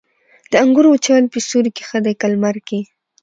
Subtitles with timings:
[0.51, 2.79] د انګورو وچول په سیوري کې ښه دي که لمر کې؟